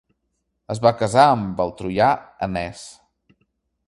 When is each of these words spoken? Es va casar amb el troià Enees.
Es 0.75 0.79
va 0.85 0.91
casar 1.01 1.25
amb 1.33 1.61
el 1.65 1.73
troià 1.81 2.07
Enees. 2.47 2.83